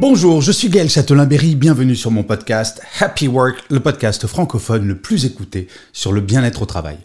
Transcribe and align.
Bonjour, 0.00 0.40
je 0.40 0.50
suis 0.50 0.70
Gaël 0.70 0.88
Châtelain-Berry, 0.88 1.56
bienvenue 1.56 1.94
sur 1.94 2.10
mon 2.10 2.22
podcast 2.22 2.80
Happy 3.00 3.28
Work, 3.28 3.64
le 3.68 3.80
podcast 3.80 4.26
francophone 4.26 4.86
le 4.86 4.96
plus 4.96 5.26
écouté 5.26 5.68
sur 5.92 6.12
le 6.12 6.22
bien-être 6.22 6.62
au 6.62 6.64
travail. 6.64 6.96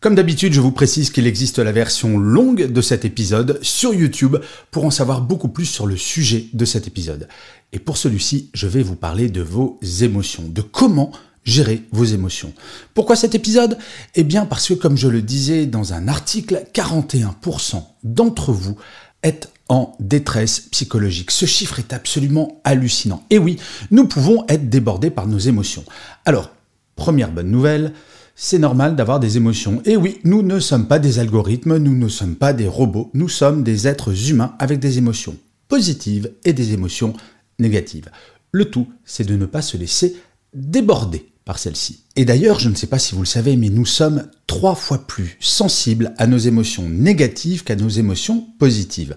Comme 0.00 0.14
d'habitude, 0.14 0.52
je 0.52 0.60
vous 0.60 0.70
précise 0.70 1.08
qu'il 1.08 1.26
existe 1.26 1.60
la 1.60 1.72
version 1.72 2.18
longue 2.18 2.70
de 2.70 2.80
cet 2.82 3.06
épisode 3.06 3.58
sur 3.62 3.94
YouTube 3.94 4.36
pour 4.70 4.84
en 4.84 4.90
savoir 4.90 5.22
beaucoup 5.22 5.48
plus 5.48 5.64
sur 5.64 5.86
le 5.86 5.96
sujet 5.96 6.44
de 6.52 6.66
cet 6.66 6.86
épisode. 6.86 7.26
Et 7.72 7.78
pour 7.78 7.96
celui-ci, 7.96 8.50
je 8.52 8.66
vais 8.66 8.82
vous 8.82 8.96
parler 8.96 9.30
de 9.30 9.40
vos 9.40 9.80
émotions, 10.02 10.44
de 10.46 10.60
comment 10.60 11.10
gérer 11.44 11.84
vos 11.90 12.04
émotions. 12.04 12.52
Pourquoi 12.92 13.16
cet 13.16 13.34
épisode? 13.34 13.78
Eh 14.14 14.24
bien 14.24 14.44
parce 14.44 14.68
que 14.68 14.74
comme 14.74 14.98
je 14.98 15.08
le 15.08 15.22
disais 15.22 15.64
dans 15.64 15.94
un 15.94 16.06
article, 16.06 16.66
41% 16.74 17.82
d'entre 18.04 18.52
vous 18.52 18.76
êtes 19.22 19.50
en 19.68 19.94
détresse 20.00 20.60
psychologique. 20.60 21.30
Ce 21.30 21.46
chiffre 21.46 21.78
est 21.78 21.92
absolument 21.92 22.60
hallucinant. 22.64 23.24
Et 23.30 23.38
oui, 23.38 23.58
nous 23.90 24.06
pouvons 24.06 24.44
être 24.48 24.68
débordés 24.68 25.10
par 25.10 25.26
nos 25.26 25.38
émotions. 25.38 25.84
Alors, 26.24 26.50
première 26.96 27.32
bonne 27.32 27.50
nouvelle, 27.50 27.92
c'est 28.34 28.58
normal 28.58 28.96
d'avoir 28.96 29.20
des 29.20 29.36
émotions. 29.36 29.82
Et 29.84 29.96
oui, 29.96 30.18
nous 30.24 30.42
ne 30.42 30.58
sommes 30.58 30.88
pas 30.88 30.98
des 30.98 31.18
algorithmes, 31.18 31.76
nous 31.76 31.96
ne 31.96 32.08
sommes 32.08 32.36
pas 32.36 32.52
des 32.52 32.68
robots, 32.68 33.10
nous 33.14 33.28
sommes 33.28 33.62
des 33.62 33.86
êtres 33.86 34.30
humains 34.30 34.54
avec 34.58 34.78
des 34.78 34.98
émotions 34.98 35.36
positives 35.68 36.32
et 36.44 36.52
des 36.52 36.72
émotions 36.72 37.14
négatives. 37.58 38.10
Le 38.50 38.66
tout, 38.66 38.88
c'est 39.04 39.26
de 39.26 39.36
ne 39.36 39.46
pas 39.46 39.62
se 39.62 39.76
laisser 39.76 40.16
déborder 40.54 41.31
par 41.44 41.58
celle-ci. 41.58 42.04
Et 42.16 42.24
d'ailleurs, 42.24 42.60
je 42.60 42.68
ne 42.68 42.74
sais 42.74 42.86
pas 42.86 42.98
si 42.98 43.14
vous 43.14 43.22
le 43.22 43.26
savez, 43.26 43.56
mais 43.56 43.68
nous 43.68 43.86
sommes 43.86 44.28
trois 44.46 44.74
fois 44.74 45.06
plus 45.06 45.36
sensibles 45.40 46.14
à 46.18 46.26
nos 46.26 46.38
émotions 46.38 46.88
négatives 46.88 47.64
qu'à 47.64 47.76
nos 47.76 47.88
émotions 47.88 48.46
positives. 48.58 49.16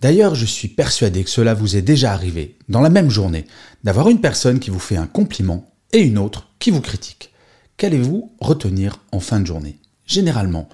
D'ailleurs, 0.00 0.34
je 0.34 0.46
suis 0.46 0.68
persuadé 0.68 1.22
que 1.24 1.30
cela 1.30 1.54
vous 1.54 1.76
est 1.76 1.82
déjà 1.82 2.12
arrivé, 2.12 2.56
dans 2.68 2.80
la 2.80 2.88
même 2.88 3.10
journée, 3.10 3.44
d'avoir 3.84 4.08
une 4.08 4.20
personne 4.20 4.58
qui 4.58 4.70
vous 4.70 4.78
fait 4.78 4.96
un 4.96 5.06
compliment 5.06 5.70
et 5.92 6.00
une 6.00 6.18
autre 6.18 6.48
qui 6.58 6.70
vous 6.70 6.80
critique. 6.80 7.32
Qu'allez-vous 7.76 8.32
retenir 8.40 9.00
en 9.12 9.20
fin 9.20 9.40
de 9.40 9.46
journée? 9.46 9.78
Généralement, 10.06 10.68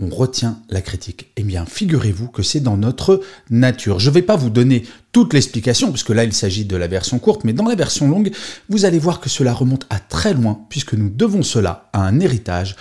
on 0.00 0.08
retient 0.08 0.60
la 0.70 0.80
critique. 0.80 1.30
Eh 1.36 1.42
bien, 1.42 1.66
figurez-vous 1.66 2.28
que 2.28 2.42
c'est 2.42 2.60
dans 2.60 2.76
notre 2.76 3.20
nature. 3.50 3.98
Je 3.98 4.08
ne 4.08 4.14
vais 4.14 4.22
pas 4.22 4.36
vous 4.36 4.50
donner 4.50 4.84
toute 5.12 5.34
l'explication, 5.34 5.90
puisque 5.90 6.10
là, 6.10 6.24
il 6.24 6.32
s'agit 6.32 6.64
de 6.64 6.76
la 6.76 6.88
version 6.88 7.18
courte, 7.18 7.44
mais 7.44 7.52
dans 7.52 7.68
la 7.68 7.74
version 7.74 8.08
longue, 8.08 8.32
vous 8.68 8.84
allez 8.84 8.98
voir 8.98 9.20
que 9.20 9.28
cela 9.28 9.52
remonte 9.52 9.86
à 9.90 9.98
très 9.98 10.34
loin, 10.34 10.60
puisque 10.68 10.94
nous 10.94 11.10
devons 11.10 11.42
cela 11.42 11.90
à 11.92 12.02
un 12.02 12.20
héritage 12.20 12.76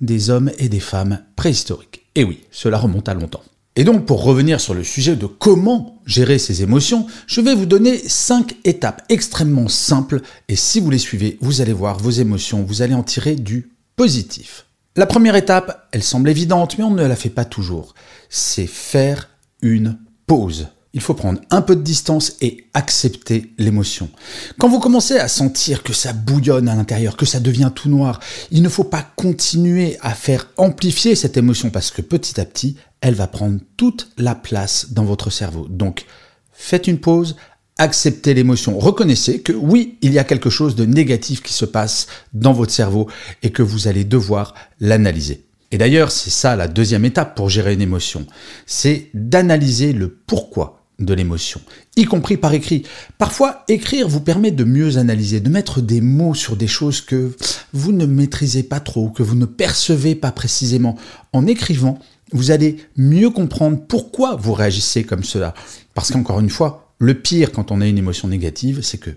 des 0.00 0.30
hommes 0.30 0.50
et 0.58 0.68
des 0.68 0.80
femmes 0.80 1.20
préhistoriques. 1.36 2.06
Et 2.14 2.24
oui, 2.24 2.40
cela 2.50 2.78
remonte 2.78 3.08
à 3.08 3.14
longtemps. 3.14 3.42
Et 3.76 3.82
donc, 3.82 4.06
pour 4.06 4.22
revenir 4.22 4.60
sur 4.60 4.72
le 4.72 4.84
sujet 4.84 5.16
de 5.16 5.26
comment 5.26 6.00
gérer 6.06 6.38
ses 6.38 6.62
émotions, 6.62 7.06
je 7.26 7.40
vais 7.40 7.56
vous 7.56 7.66
donner 7.66 7.98
cinq 8.06 8.54
étapes 8.64 9.02
extrêmement 9.08 9.68
simples, 9.68 10.20
et 10.48 10.54
si 10.54 10.78
vous 10.78 10.90
les 10.90 10.98
suivez, 10.98 11.38
vous 11.40 11.60
allez 11.60 11.72
voir 11.72 11.98
vos 11.98 12.10
émotions, 12.10 12.62
vous 12.62 12.82
allez 12.82 12.94
en 12.94 13.02
tirer 13.02 13.34
du 13.34 13.70
positif. 13.96 14.66
La 14.96 15.06
première 15.06 15.34
étape, 15.34 15.88
elle 15.90 16.04
semble 16.04 16.30
évidente, 16.30 16.78
mais 16.78 16.84
on 16.84 16.92
ne 16.92 17.04
la 17.04 17.16
fait 17.16 17.28
pas 17.28 17.44
toujours. 17.44 17.94
C'est 18.28 18.68
faire 18.68 19.28
une 19.60 19.98
pause. 20.28 20.68
Il 20.92 21.00
faut 21.00 21.14
prendre 21.14 21.40
un 21.50 21.62
peu 21.62 21.74
de 21.74 21.82
distance 21.82 22.34
et 22.40 22.68
accepter 22.74 23.52
l'émotion. 23.58 24.08
Quand 24.56 24.68
vous 24.68 24.78
commencez 24.78 25.18
à 25.18 25.26
sentir 25.26 25.82
que 25.82 25.92
ça 25.92 26.12
bouillonne 26.12 26.68
à 26.68 26.76
l'intérieur, 26.76 27.16
que 27.16 27.26
ça 27.26 27.40
devient 27.40 27.72
tout 27.74 27.88
noir, 27.88 28.20
il 28.52 28.62
ne 28.62 28.68
faut 28.68 28.84
pas 28.84 29.04
continuer 29.16 29.98
à 30.00 30.14
faire 30.14 30.48
amplifier 30.56 31.16
cette 31.16 31.36
émotion 31.36 31.70
parce 31.70 31.90
que 31.90 32.00
petit 32.00 32.40
à 32.40 32.44
petit, 32.44 32.76
elle 33.00 33.14
va 33.14 33.26
prendre 33.26 33.58
toute 33.76 34.12
la 34.16 34.36
place 34.36 34.92
dans 34.92 35.04
votre 35.04 35.28
cerveau. 35.28 35.66
Donc, 35.68 36.06
faites 36.52 36.86
une 36.86 37.00
pause, 37.00 37.34
acceptez 37.78 38.34
l'émotion. 38.34 38.78
Reconnaissez 38.78 39.40
que 39.40 39.52
oui, 39.52 39.98
il 40.02 40.12
y 40.12 40.18
a 40.18 40.24
quelque 40.24 40.50
chose 40.50 40.76
de 40.76 40.84
négatif 40.84 41.42
qui 41.42 41.52
se 41.52 41.64
passe 41.64 42.06
dans 42.32 42.52
votre 42.52 42.72
cerveau 42.72 43.08
et 43.42 43.50
que 43.50 43.62
vous 43.62 43.88
allez 43.88 44.04
devoir 44.04 44.54
l'analyser. 44.80 45.44
Et 45.70 45.78
d'ailleurs, 45.78 46.12
c'est 46.12 46.30
ça 46.30 46.54
la 46.54 46.68
deuxième 46.68 47.04
étape 47.04 47.34
pour 47.34 47.50
gérer 47.50 47.74
une 47.74 47.82
émotion. 47.82 48.26
C'est 48.66 49.08
d'analyser 49.12 49.92
le 49.92 50.08
pourquoi 50.08 50.80
de 51.00 51.12
l'émotion, 51.12 51.60
y 51.96 52.04
compris 52.04 52.36
par 52.36 52.54
écrit. 52.54 52.84
Parfois, 53.18 53.64
écrire 53.66 54.06
vous 54.06 54.20
permet 54.20 54.52
de 54.52 54.62
mieux 54.62 54.96
analyser, 54.96 55.40
de 55.40 55.48
mettre 55.48 55.80
des 55.80 56.00
mots 56.00 56.34
sur 56.34 56.54
des 56.54 56.68
choses 56.68 57.00
que 57.00 57.32
vous 57.72 57.90
ne 57.90 58.06
maîtrisez 58.06 58.62
pas 58.62 58.78
trop, 58.78 59.08
que 59.08 59.24
vous 59.24 59.34
ne 59.34 59.46
percevez 59.46 60.14
pas 60.14 60.30
précisément. 60.30 60.96
En 61.32 61.48
écrivant, 61.48 61.98
vous 62.30 62.52
allez 62.52 62.76
mieux 62.96 63.30
comprendre 63.30 63.80
pourquoi 63.88 64.36
vous 64.36 64.52
réagissez 64.52 65.02
comme 65.02 65.24
cela. 65.24 65.54
Parce 65.94 66.12
qu'encore 66.12 66.38
une 66.38 66.50
fois, 66.50 66.83
le 66.98 67.14
pire 67.14 67.52
quand 67.52 67.70
on 67.70 67.80
a 67.80 67.86
une 67.86 67.98
émotion 67.98 68.28
négative, 68.28 68.82
c'est 68.82 68.98
que 68.98 69.10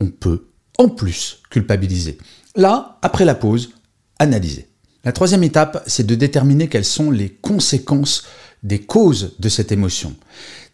on 0.00 0.08
peut 0.08 0.48
en 0.78 0.88
plus 0.88 1.40
culpabiliser. 1.50 2.18
Là, 2.56 2.98
après 3.02 3.24
la 3.24 3.34
pause, 3.34 3.70
analyser. 4.18 4.68
La 5.04 5.12
troisième 5.12 5.42
étape, 5.42 5.82
c'est 5.86 6.06
de 6.06 6.14
déterminer 6.14 6.68
quelles 6.68 6.84
sont 6.84 7.10
les 7.10 7.30
conséquences 7.30 8.24
des 8.62 8.80
causes 8.80 9.34
de 9.38 9.48
cette 9.48 9.72
émotion. 9.72 10.14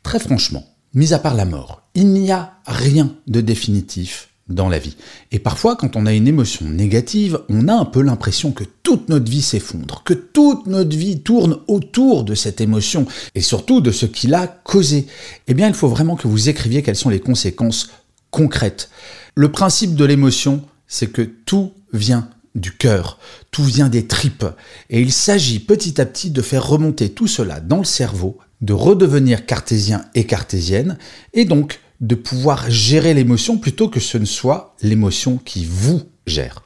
Très 0.02 0.18
franchement, 0.18 0.66
mis 0.94 1.14
à 1.14 1.18
part 1.18 1.34
la 1.34 1.44
mort, 1.44 1.82
il 1.94 2.08
n'y 2.08 2.30
a 2.30 2.58
rien 2.66 3.14
de 3.26 3.40
définitif 3.40 4.27
dans 4.48 4.68
la 4.68 4.78
vie. 4.78 4.96
Et 5.32 5.38
parfois, 5.38 5.76
quand 5.76 5.96
on 5.96 6.06
a 6.06 6.12
une 6.12 6.28
émotion 6.28 6.66
négative, 6.66 7.40
on 7.48 7.68
a 7.68 7.74
un 7.74 7.84
peu 7.84 8.02
l'impression 8.02 8.52
que 8.52 8.64
toute 8.82 9.08
notre 9.08 9.30
vie 9.30 9.42
s'effondre, 9.42 10.02
que 10.04 10.14
toute 10.14 10.66
notre 10.66 10.96
vie 10.96 11.20
tourne 11.20 11.58
autour 11.68 12.24
de 12.24 12.34
cette 12.34 12.60
émotion, 12.60 13.06
et 13.34 13.40
surtout 13.40 13.80
de 13.80 13.90
ce 13.90 14.06
qui 14.06 14.26
l'a 14.26 14.46
causé. 14.46 15.06
Eh 15.46 15.54
bien, 15.54 15.68
il 15.68 15.74
faut 15.74 15.88
vraiment 15.88 16.16
que 16.16 16.28
vous 16.28 16.48
écriviez 16.48 16.82
quelles 16.82 16.96
sont 16.96 17.10
les 17.10 17.20
conséquences 17.20 17.90
concrètes. 18.30 18.90
Le 19.34 19.50
principe 19.50 19.94
de 19.94 20.04
l'émotion, 20.04 20.62
c'est 20.86 21.12
que 21.12 21.22
tout 21.22 21.72
vient 21.92 22.28
du 22.54 22.72
cœur, 22.72 23.18
tout 23.50 23.62
vient 23.62 23.88
des 23.88 24.06
tripes, 24.06 24.46
et 24.90 25.00
il 25.00 25.12
s'agit 25.12 25.60
petit 25.60 26.00
à 26.00 26.06
petit 26.06 26.30
de 26.30 26.42
faire 26.42 26.66
remonter 26.66 27.10
tout 27.10 27.26
cela 27.26 27.60
dans 27.60 27.78
le 27.78 27.84
cerveau, 27.84 28.38
de 28.62 28.72
redevenir 28.72 29.46
cartésien 29.46 30.04
et 30.14 30.24
cartésienne, 30.24 30.98
et 31.34 31.44
donc 31.44 31.80
de 32.00 32.14
pouvoir 32.14 32.70
gérer 32.70 33.14
l'émotion 33.14 33.58
plutôt 33.58 33.88
que 33.88 34.00
ce 34.00 34.18
ne 34.18 34.24
soit 34.24 34.74
l'émotion 34.82 35.38
qui 35.38 35.64
vous 35.64 36.02
gère. 36.26 36.62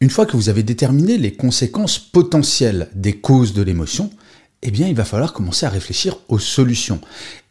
Une 0.00 0.10
fois 0.10 0.26
que 0.26 0.36
vous 0.36 0.48
avez 0.48 0.62
déterminé 0.62 1.16
les 1.18 1.32
conséquences 1.32 1.98
potentielles 1.98 2.88
des 2.94 3.14
causes 3.14 3.54
de 3.54 3.62
l'émotion, 3.62 4.10
eh 4.66 4.72
bien, 4.72 4.88
il 4.88 4.96
va 4.96 5.04
falloir 5.04 5.32
commencer 5.32 5.64
à 5.64 5.68
réfléchir 5.68 6.18
aux 6.26 6.40
solutions. 6.40 7.00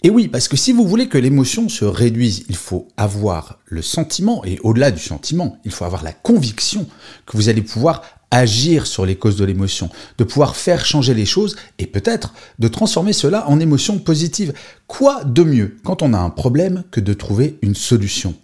Et 0.03 0.09
oui, 0.09 0.27
parce 0.27 0.49
que 0.49 0.57
si 0.57 0.73
vous 0.73 0.85
voulez 0.85 1.07
que 1.07 1.17
l'émotion 1.17 1.69
se 1.69 1.85
réduise, 1.85 2.43
il 2.49 2.57
faut 2.57 2.89
avoir 2.97 3.59
le 3.67 3.81
sentiment, 3.81 4.43
et 4.43 4.59
au-delà 4.63 4.91
du 4.91 5.01
sentiment, 5.01 5.57
il 5.63 5.71
faut 5.71 5.85
avoir 5.85 6.03
la 6.03 6.11
conviction 6.11 6.85
que 7.25 7.37
vous 7.37 7.47
allez 7.47 7.61
pouvoir 7.61 8.01
agir 8.31 8.85
sur 8.85 9.05
les 9.05 9.15
causes 9.15 9.37
de 9.37 9.45
l'émotion, 9.45 9.89
de 10.17 10.25
pouvoir 10.25 10.57
faire 10.57 10.85
changer 10.85 11.13
les 11.13 11.25
choses 11.25 11.55
et 11.79 11.87
peut-être 11.87 12.33
de 12.59 12.67
transformer 12.67 13.13
cela 13.13 13.47
en 13.47 13.61
émotion 13.61 13.97
positive. 13.97 14.51
Quoi 14.85 15.23
de 15.23 15.43
mieux 15.43 15.77
quand 15.85 16.01
on 16.01 16.13
a 16.13 16.19
un 16.19 16.29
problème 16.29 16.83
que 16.91 16.99
de 16.99 17.13
trouver 17.13 17.57
une 17.61 17.75
solution? 17.75 18.35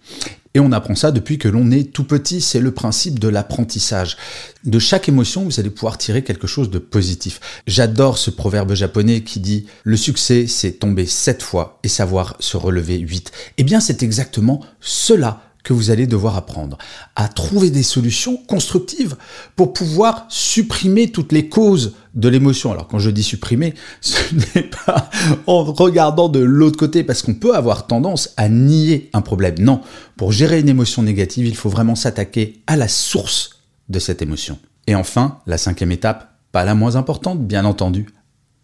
Et 0.53 0.59
on 0.59 0.71
apprend 0.71 0.95
ça 0.95 1.11
depuis 1.11 1.37
que 1.37 1.47
l'on 1.47 1.71
est 1.71 1.93
tout 1.93 2.03
petit, 2.03 2.41
c'est 2.41 2.59
le 2.59 2.71
principe 2.71 3.19
de 3.19 3.27
l'apprentissage. 3.27 4.17
De 4.65 4.79
chaque 4.79 5.07
émotion, 5.07 5.43
vous 5.43 5.59
allez 5.59 5.69
pouvoir 5.69 5.97
tirer 5.97 6.23
quelque 6.23 6.47
chose 6.47 6.69
de 6.69 6.79
positif. 6.79 7.39
J'adore 7.67 8.17
ce 8.17 8.29
proverbe 8.29 8.73
japonais 8.73 9.21
qui 9.21 9.39
dit⁇ 9.39 9.65
Le 9.83 9.97
succès, 9.97 10.47
c'est 10.47 10.73
tomber 10.73 11.05
sept 11.05 11.41
fois 11.41 11.79
et 11.83 11.87
savoir 11.87 12.35
se 12.39 12.57
relever 12.57 12.97
huit⁇ 12.99 13.29
Eh 13.57 13.63
bien, 13.63 13.79
c'est 13.79 14.03
exactement 14.03 14.61
cela 14.81 15.41
que 15.63 15.73
vous 15.73 15.91
allez 15.91 16.07
devoir 16.07 16.37
apprendre 16.37 16.77
à 17.15 17.27
trouver 17.27 17.69
des 17.69 17.83
solutions 17.83 18.37
constructives 18.37 19.15
pour 19.55 19.73
pouvoir 19.73 20.25
supprimer 20.29 21.11
toutes 21.11 21.31
les 21.31 21.49
causes 21.49 21.93
de 22.13 22.29
l'émotion. 22.29 22.71
Alors 22.71 22.87
quand 22.87 22.99
je 22.99 23.09
dis 23.09 23.23
supprimer, 23.23 23.73
ce 24.01 24.17
n'est 24.33 24.69
pas 24.85 25.09
en 25.47 25.63
regardant 25.63 26.29
de 26.29 26.39
l'autre 26.39 26.77
côté 26.77 27.03
parce 27.03 27.21
qu'on 27.21 27.33
peut 27.33 27.55
avoir 27.55 27.87
tendance 27.87 28.33
à 28.37 28.49
nier 28.49 29.09
un 29.13 29.21
problème. 29.21 29.55
Non, 29.59 29.81
pour 30.17 30.31
gérer 30.31 30.59
une 30.59 30.69
émotion 30.69 31.03
négative, 31.03 31.47
il 31.47 31.55
faut 31.55 31.69
vraiment 31.69 31.95
s'attaquer 31.95 32.61
à 32.67 32.75
la 32.75 32.87
source 32.87 33.61
de 33.89 33.99
cette 33.99 34.21
émotion. 34.21 34.59
Et 34.87 34.95
enfin, 34.95 35.39
la 35.45 35.57
cinquième 35.57 35.91
étape, 35.91 36.35
pas 36.51 36.65
la 36.65 36.75
moins 36.75 36.95
importante, 36.95 37.45
bien 37.45 37.65
entendu, 37.65 38.07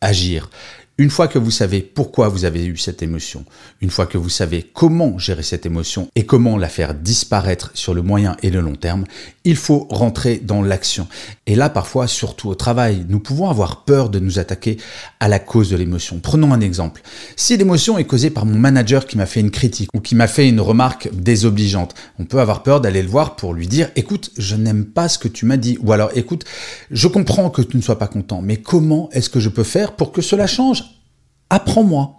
agir. 0.02 0.50
Une 1.00 1.12
fois 1.12 1.28
que 1.28 1.38
vous 1.38 1.52
savez 1.52 1.82
pourquoi 1.82 2.28
vous 2.28 2.44
avez 2.44 2.66
eu 2.66 2.76
cette 2.76 3.04
émotion, 3.04 3.46
une 3.82 3.92
fois 3.92 4.08
que 4.08 4.18
vous 4.18 4.30
savez 4.30 4.64
comment 4.64 5.20
gérer 5.20 5.44
cette 5.44 5.68
émotion 5.68 6.08
et 6.16 6.26
comment 6.26 6.58
la 6.58 6.70
faire 6.70 6.96
disparaître 6.96 7.70
sur 7.76 7.94
le 7.94 8.02
moyen 8.02 8.36
et 8.42 8.50
le 8.50 8.62
long 8.62 8.76
terme, 8.76 9.04
il 9.44 9.58
faut 9.58 9.86
rentrer 9.92 10.42
dans 10.44 10.64
l'action. 10.64 11.08
Et 11.46 11.54
là, 11.54 11.70
parfois, 11.70 12.08
surtout 12.08 12.50
au 12.50 12.56
travail, 12.56 13.06
nous 13.10 13.20
pouvons 13.20 13.48
avoir 13.48 13.86
peur 13.86 14.10
de 14.10 14.18
nous 14.18 14.40
attaquer 14.40 14.78
à 15.20 15.28
la 15.28 15.38
cause 15.38 15.70
de 15.70 15.78
l'émotion. 15.78 16.20
Prenons 16.20 16.52
un 16.52 16.62
exemple. 16.62 17.04
Si 17.36 17.56
l'émotion 17.56 18.00
est 18.00 18.06
causée 18.06 18.32
par 18.32 18.48
mon 18.48 18.58
manager 18.58 19.06
qui 19.06 19.18
m'a 19.18 19.28
fait 19.28 19.40
une 19.40 19.52
critique 19.52 19.92
ou 19.94 20.00
qui 20.00 20.16
m'a 20.16 20.28
fait 20.28 20.50
une 20.50 20.62
remarque 20.62 21.10
désobligeante, 21.14 21.94
on 22.18 22.26
peut 22.26 22.40
avoir 22.40 22.64
peur 22.64 22.82
d'aller 22.82 23.04
le 23.04 23.10
voir 23.10 23.36
pour 23.36 23.54
lui 23.54 23.68
dire, 23.68 23.92
écoute, 23.96 24.32
je 24.36 24.56
n'aime 24.56 24.86
pas 24.86 25.10
ce 25.10 25.20
que 25.20 25.28
tu 25.28 25.46
m'as 25.46 25.58
dit. 25.58 25.78
Ou 25.84 25.92
alors, 25.92 26.10
écoute, 26.16 26.44
je 26.90 27.08
comprends 27.08 27.52
que 27.52 27.62
tu 27.62 27.78
ne 27.78 27.84
sois 27.84 28.00
pas 28.00 28.08
content, 28.08 28.42
mais 28.42 28.58
comment 28.58 29.12
est-ce 29.12 29.30
que 29.30 29.40
je 29.40 29.50
peux 29.50 29.64
faire 29.64 29.92
pour 29.92 30.12
que 30.12 30.24
cela 30.24 30.48
change 30.48 30.87
Apprends-moi. 31.50 32.14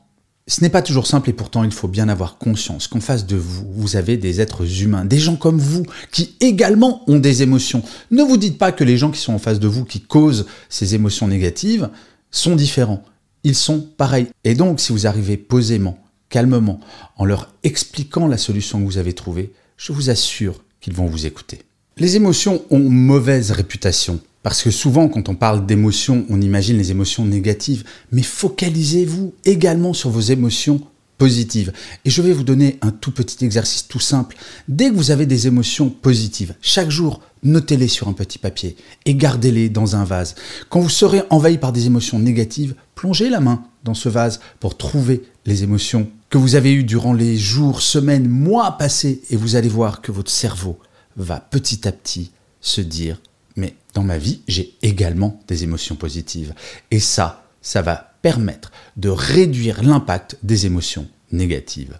Ce 0.47 0.63
n'est 0.63 0.71
pas 0.71 0.81
toujours 0.81 1.07
simple 1.07 1.29
et 1.29 1.35
pourtant 1.35 1.63
il 1.63 1.73
faut 1.73 1.89
bien 1.89 2.09
avoir 2.09 2.39
conscience 2.39 2.89
qu'en 2.89 3.01
face 3.01 3.27
de 3.27 3.37
vous, 3.37 3.71
vous 3.71 3.97
avez 3.97 4.17
des 4.17 4.41
êtres 4.41 4.81
humains, 4.83 5.05
des 5.05 5.19
gens 5.19 5.37
comme 5.37 5.59
vous, 5.59 5.85
qui 6.11 6.37
également 6.41 7.03
ont 7.07 7.19
des 7.19 7.43
émotions. 7.43 7.83
Ne 8.11 8.23
vous 8.23 8.39
dites 8.39 8.57
pas 8.57 8.73
que 8.73 8.83
les 8.83 8.97
gens 8.97 9.11
qui 9.11 9.21
sont 9.21 9.35
en 9.35 9.39
face 9.39 9.61
de 9.61 9.69
vous, 9.69 9.85
qui 9.85 10.01
causent 10.01 10.47
ces 10.71 10.95
émotions 10.95 11.29
négatives, 11.29 11.91
sont 12.31 12.57
différents. 12.57 13.05
Ils 13.45 13.55
sont 13.55 13.87
pareils. 13.99 14.29
Et 14.45 14.55
donc 14.55 14.81
si 14.81 14.93
vous 14.93 15.07
arrivez 15.07 15.37
posément, 15.37 15.99
calmement, 16.31 16.81
en 17.17 17.27
leur 17.27 17.53
expliquant 17.63 18.27
la 18.27 18.39
solution 18.39 18.81
que 18.81 18.87
vous 18.87 18.97
avez 18.97 19.13
trouvée, 19.13 19.53
je 19.77 19.93
vous 19.93 20.09
assure 20.09 20.65
qu'ils 20.81 20.95
vont 20.95 21.07
vous 21.07 21.27
écouter. 21.27 21.68
Les 22.01 22.15
émotions 22.15 22.63
ont 22.71 22.79
mauvaise 22.79 23.51
réputation. 23.51 24.21
Parce 24.45 24.63
que 24.63 24.71
souvent, 24.71 25.09
quand 25.09 25.29
on 25.29 25.35
parle 25.35 25.67
d'émotions, 25.67 26.25
on 26.29 26.41
imagine 26.41 26.79
les 26.79 26.93
émotions 26.93 27.25
négatives. 27.25 27.83
Mais 28.13 28.23
focalisez-vous 28.23 29.35
également 29.45 29.93
sur 29.93 30.11
vos 30.11 30.21
émotions 30.21 30.81
positives. 31.19 31.73
Et 32.05 32.11
je 32.11 32.23
vais 32.23 32.33
vous 32.33 32.45
donner 32.45 32.79
un 32.83 32.93
tout 32.93 33.11
petit 33.11 33.45
exercice 33.45 33.89
tout 33.89 33.99
simple. 33.99 34.37
Dès 34.69 34.91
que 34.91 34.95
vous 34.95 35.11
avez 35.11 35.27
des 35.27 35.49
émotions 35.49 35.91
positives, 35.91 36.55
chaque 36.61 36.91
jour, 36.91 37.21
notez-les 37.43 37.89
sur 37.89 38.07
un 38.07 38.13
petit 38.13 38.39
papier 38.39 38.77
et 39.05 39.17
gardez-les 39.17 39.69
dans 39.69 39.97
un 39.97 40.05
vase. 40.05 40.37
Quand 40.69 40.79
vous 40.79 40.89
serez 40.89 41.23
envahi 41.31 41.59
par 41.59 41.73
des 41.73 41.87
émotions 41.87 42.21
négatives, 42.21 42.77
plongez 42.95 43.29
la 43.29 43.41
main 43.41 43.65
dans 43.83 43.95
ce 43.95 44.09
vase 44.09 44.39
pour 44.61 44.77
trouver 44.77 45.25
les 45.47 45.65
émotions 45.65 46.09
que 46.31 46.39
vous 46.39 46.55
avez 46.55 46.73
eues 46.73 46.85
durant 46.85 47.13
les 47.13 47.37
jours, 47.37 47.83
semaines, 47.83 48.29
mois 48.29 48.79
passés 48.79 49.23
et 49.31 49.37
vous 49.37 49.57
allez 49.57 49.69
voir 49.69 50.01
que 50.01 50.13
votre 50.13 50.31
cerveau 50.31 50.79
va 51.19 51.41
petit 51.41 51.87
à 51.87 51.93
petit 51.93 52.31
se 52.61 52.81
dire 52.81 53.21
mais 53.59 53.75
dans 53.93 54.05
ma 54.05 54.19
vie, 54.19 54.41
j'ai 54.47 54.75
également 54.83 55.41
des 55.49 55.65
émotions 55.65 55.97
positives. 55.97 56.55
Et 56.91 57.01
ça, 57.01 57.45
ça 57.61 57.83
va 57.83 58.15
permettre 58.23 58.71
de 58.97 59.09
réduire 59.09 59.83
l'impact 59.83 60.39
des 60.43 60.65
émotions 60.65 61.09
négatives. 61.33 61.99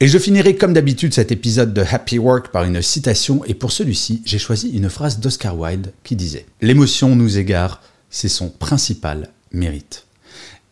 Et 0.00 0.08
je 0.08 0.18
finirai 0.18 0.56
comme 0.56 0.72
d'habitude 0.72 1.14
cet 1.14 1.30
épisode 1.30 1.72
de 1.72 1.82
Happy 1.82 2.18
Work 2.18 2.48
par 2.48 2.64
une 2.64 2.82
citation, 2.82 3.44
et 3.44 3.54
pour 3.54 3.70
celui-ci, 3.72 4.22
j'ai 4.24 4.38
choisi 4.38 4.70
une 4.70 4.90
phrase 4.90 5.20
d'Oscar 5.20 5.56
Wilde 5.56 5.92
qui 6.02 6.16
disait⁇ 6.16 6.38
L'émotion 6.60 7.14
nous 7.14 7.38
égare, 7.38 7.82
c'est 8.10 8.28
son 8.28 8.48
principal 8.48 9.30
mérite. 9.52 10.06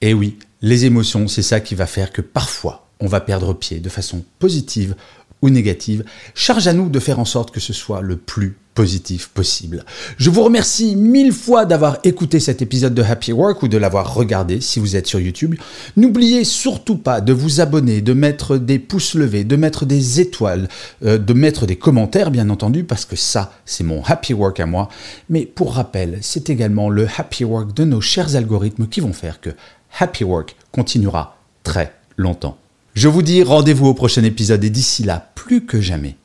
Et 0.00 0.14
oui, 0.14 0.38
les 0.62 0.84
émotions, 0.84 1.28
c'est 1.28 1.42
ça 1.42 1.60
qui 1.60 1.74
va 1.74 1.86
faire 1.86 2.12
que 2.12 2.22
parfois, 2.22 2.88
on 3.00 3.06
va 3.06 3.20
perdre 3.20 3.54
pied 3.54 3.78
de 3.78 3.88
façon 3.88 4.24
positive 4.38 4.96
ou 5.42 5.50
négative. 5.50 6.04
Charge 6.34 6.66
à 6.66 6.72
nous 6.72 6.88
de 6.88 6.98
faire 6.98 7.18
en 7.18 7.24
sorte 7.24 7.50
que 7.50 7.60
ce 7.60 7.72
soit 7.72 8.00
le 8.00 8.16
plus 8.16 8.56
positif 8.78 9.26
possible. 9.34 9.84
Je 10.18 10.30
vous 10.30 10.44
remercie 10.44 10.94
mille 10.94 11.32
fois 11.32 11.64
d'avoir 11.64 11.98
écouté 12.04 12.38
cet 12.38 12.62
épisode 12.62 12.94
de 12.94 13.02
Happy 13.02 13.32
Work 13.32 13.64
ou 13.64 13.68
de 13.68 13.76
l'avoir 13.76 14.14
regardé 14.14 14.60
si 14.60 14.78
vous 14.78 14.94
êtes 14.94 15.08
sur 15.08 15.18
YouTube. 15.18 15.56
N'oubliez 15.96 16.44
surtout 16.44 16.96
pas 16.96 17.20
de 17.20 17.32
vous 17.32 17.60
abonner, 17.60 18.02
de 18.02 18.12
mettre 18.12 18.56
des 18.56 18.78
pouces 18.78 19.14
levés, 19.14 19.42
de 19.42 19.56
mettre 19.56 19.84
des 19.84 20.20
étoiles, 20.20 20.68
euh, 21.04 21.18
de 21.18 21.32
mettre 21.32 21.66
des 21.66 21.74
commentaires 21.74 22.30
bien 22.30 22.50
entendu 22.50 22.84
parce 22.84 23.04
que 23.04 23.16
ça 23.16 23.52
c'est 23.64 23.82
mon 23.82 24.00
Happy 24.04 24.32
Work 24.32 24.60
à 24.60 24.66
moi. 24.66 24.88
Mais 25.28 25.44
pour 25.44 25.74
rappel, 25.74 26.18
c'est 26.20 26.48
également 26.48 26.88
le 26.88 27.08
Happy 27.16 27.42
Work 27.42 27.74
de 27.74 27.82
nos 27.82 28.00
chers 28.00 28.36
algorithmes 28.36 28.86
qui 28.86 29.00
vont 29.00 29.12
faire 29.12 29.40
que 29.40 29.50
Happy 29.98 30.22
Work 30.22 30.54
continuera 30.70 31.36
très 31.64 31.94
longtemps. 32.16 32.58
Je 32.98 33.06
vous 33.06 33.22
dis 33.22 33.44
rendez-vous 33.44 33.86
au 33.86 33.94
prochain 33.94 34.24
épisode 34.24 34.64
et 34.64 34.70
d'ici 34.70 35.04
là, 35.04 35.30
plus 35.36 35.64
que 35.64 35.80
jamais, 35.80 36.16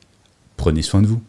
prenez 0.56 0.82
soin 0.82 1.02
de 1.02 1.06
vous. 1.06 1.22